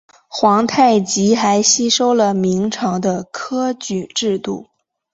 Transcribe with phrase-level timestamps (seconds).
[0.27, 4.65] 皇太极还吸收了明朝的科举制度。